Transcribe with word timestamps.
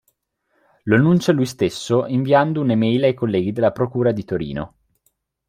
Lo 0.85 0.95
annuncia 0.95 1.31
lui 1.31 1.45
stesso 1.45 2.07
inviando 2.07 2.59
una 2.59 2.73
e-mail 2.73 3.03
ai 3.03 3.13
colleghi 3.13 3.51
della 3.51 3.71
Procura 3.71 4.11
di 4.11 4.23
Torino. 4.23 4.75